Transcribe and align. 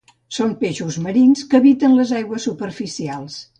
Són 0.37 0.55
peixos 0.63 0.97
marins 1.09 1.45
que 1.53 1.61
habiten 1.61 1.95
les 2.01 2.17
aigües 2.23 2.51
superficials. 2.51 3.41